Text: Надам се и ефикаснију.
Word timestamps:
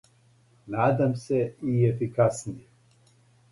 Надам 0.75 1.13
се 1.25 1.43
и 1.73 1.77
ефикаснију. 1.91 2.61